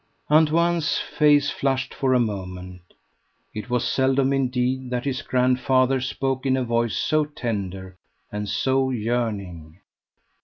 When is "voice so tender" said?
6.63-7.97